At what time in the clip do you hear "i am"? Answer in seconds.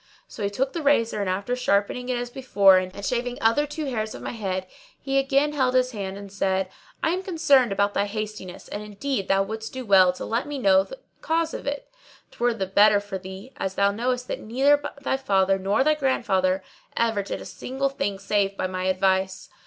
7.03-7.21